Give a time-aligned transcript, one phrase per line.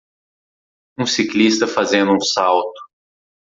[0.97, 2.81] Um ciclista fazendo um salto.